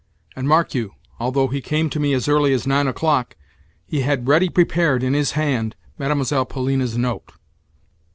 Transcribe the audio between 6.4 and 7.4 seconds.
Polina's note.